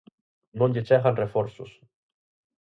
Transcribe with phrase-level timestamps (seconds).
[0.59, 1.71] Non lle chegan reforzos.